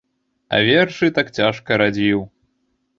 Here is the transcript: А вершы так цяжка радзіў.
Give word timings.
А 0.57 0.61
вершы 0.69 1.11
так 1.19 1.31
цяжка 1.37 1.81
радзіў. 1.85 2.29